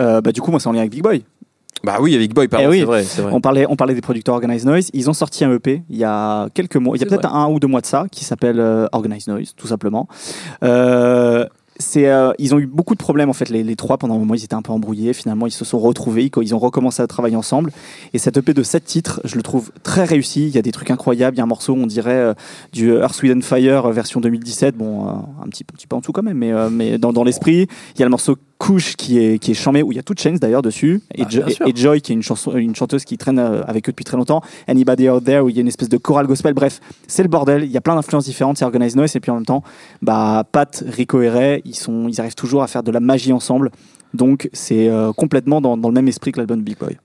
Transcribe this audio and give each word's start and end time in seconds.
Euh, 0.00 0.20
bah, 0.20 0.32
du 0.32 0.40
coup, 0.40 0.50
moi, 0.50 0.60
c'est 0.60 0.68
en 0.68 0.72
lien 0.72 0.80
avec 0.80 0.90
Big 0.90 1.02
Boy. 1.02 1.24
Bah 1.84 1.98
oui, 2.00 2.14
avec 2.14 2.34
Boy, 2.34 2.48
pardon, 2.48 2.66
Eh 2.66 2.70
oui. 2.70 2.78
c'est 2.80 2.84
vrai, 2.84 3.04
c'est 3.04 3.22
vrai. 3.22 3.32
On 3.34 3.40
parlait, 3.40 3.66
on 3.68 3.76
parlait 3.76 3.94
des 3.94 4.00
producteurs 4.00 4.34
Organized 4.34 4.66
Noise. 4.66 4.90
Ils 4.92 5.10
ont 5.10 5.12
sorti 5.12 5.44
un 5.44 5.52
EP 5.52 5.82
il 5.90 5.96
y 5.96 6.04
a 6.04 6.48
quelques 6.54 6.76
mois, 6.76 6.96
il 6.96 7.00
y 7.00 7.04
a 7.04 7.06
peut-être 7.06 7.32
un 7.32 7.48
ou 7.48 7.60
deux 7.60 7.68
mois 7.68 7.80
de 7.80 7.86
ça, 7.86 8.06
qui 8.10 8.24
s'appelle 8.24 8.58
euh, 8.58 8.86
Organized 8.92 9.28
Noise, 9.28 9.52
tout 9.56 9.66
simplement. 9.66 10.08
Euh, 10.64 11.46
c'est, 11.78 12.08
euh, 12.08 12.32
ils 12.38 12.54
ont 12.54 12.58
eu 12.58 12.66
beaucoup 12.66 12.94
de 12.94 12.98
problèmes 12.98 13.28
en 13.28 13.34
fait 13.34 13.48
les, 13.50 13.62
les 13.62 13.76
trois 13.76 13.98
pendant 13.98 14.14
un 14.14 14.18
moment 14.18 14.34
ils 14.34 14.44
étaient 14.44 14.54
un 14.54 14.62
peu 14.62 14.72
embrouillés 14.72 15.12
finalement 15.12 15.46
ils 15.46 15.52
se 15.52 15.64
sont 15.64 15.78
retrouvés 15.78 16.24
ils, 16.24 16.42
ils 16.42 16.54
ont 16.54 16.58
recommencé 16.58 17.02
à 17.02 17.06
travailler 17.06 17.36
ensemble 17.36 17.70
et 18.14 18.18
cet 18.18 18.36
EP 18.36 18.54
de 18.54 18.62
7 18.62 18.84
titres 18.84 19.20
je 19.24 19.36
le 19.36 19.42
trouve 19.42 19.70
très 19.82 20.04
réussi 20.04 20.46
il 20.46 20.54
y 20.54 20.58
a 20.58 20.62
des 20.62 20.72
trucs 20.72 20.90
incroyables 20.90 21.36
il 21.36 21.38
y 21.38 21.40
a 21.40 21.44
un 21.44 21.48
morceau 21.48 21.74
on 21.74 21.86
dirait 21.86 22.14
euh, 22.14 22.34
du 22.72 22.92
Earth 22.92 23.22
and 23.24 23.42
Fire 23.42 23.86
euh, 23.86 23.92
version 23.92 24.20
2017 24.20 24.76
bon 24.76 25.06
euh, 25.06 25.10
un 25.44 25.48
petit, 25.48 25.64
un 25.70 25.76
petit 25.76 25.86
peu 25.86 25.96
en 25.96 26.00
dessous 26.00 26.12
quand 26.12 26.22
même 26.22 26.38
mais, 26.38 26.52
euh, 26.52 26.70
mais 26.70 26.96
dans, 26.96 27.12
dans 27.12 27.24
l'esprit 27.24 27.68
il 27.94 27.98
y 27.98 28.02
a 28.02 28.06
le 28.06 28.10
morceau 28.10 28.36
Couche 28.58 28.96
qui 28.96 29.18
est 29.18 29.38
qui 29.38 29.52
est 29.52 29.82
où 29.82 29.92
il 29.92 29.96
y 29.96 29.98
a 29.98 30.02
toute 30.02 30.18
Chains 30.18 30.36
d'ailleurs 30.40 30.62
dessus. 30.62 31.02
Et, 31.14 31.22
Bah, 31.22 31.28
Jo- 31.30 31.42
et 31.66 31.76
Joy 31.76 32.00
qui 32.00 32.12
est 32.12 32.14
une 32.14 32.22
chanson 32.22 32.56
une 32.56 32.74
chanteuse 32.74 33.04
qui 33.04 33.18
traîne 33.18 33.38
euh, 33.38 33.62
avec 33.66 33.88
eux 33.88 33.92
depuis 33.92 34.04
très 34.04 34.16
longtemps. 34.16 34.40
Anybody 34.66 35.10
Out 35.10 35.24
There 35.24 35.40
où 35.40 35.48
il 35.50 35.56
y 35.56 35.58
a 35.58 35.60
une 35.60 35.68
espèce 35.68 35.88
de 35.90 35.98
chorale 35.98 36.26
gospel. 36.26 36.54
Bref 36.54 36.80
c'est 37.06 37.22
le 37.22 37.28
bordel. 37.28 37.64
Il 37.64 37.70
y 37.70 37.76
a 37.76 37.80
plein 37.82 37.94
d'influences 37.94 38.24
différentes. 38.24 38.56
C'est 38.56 38.64
Organized 38.64 38.96
Noise 38.96 39.14
et 39.14 39.20
puis 39.20 39.30
en 39.30 39.34
même 39.34 39.44
temps 39.46 39.62
bah 40.00 40.44
Pat 40.50 40.82
Rico 40.86 41.20
et 41.20 41.28
Ray 41.28 41.62
ils 41.66 41.74
sont 41.76 42.08
ils 42.08 42.18
arrivent 42.20 42.34
toujours 42.34 42.62
à 42.62 42.66
faire 42.66 42.82
de 42.82 42.90
la 42.90 43.00
magie 43.00 43.32
ensemble. 43.32 43.70
Donc 44.14 44.48
c'est 44.54 44.88
euh, 44.88 45.12
complètement 45.12 45.60
dans, 45.60 45.76
dans 45.76 45.88
le 45.88 45.94
même 45.94 46.08
esprit 46.08 46.32
que 46.32 46.38
l'album 46.38 46.62
Big 46.62 46.78
Boy 46.78 46.96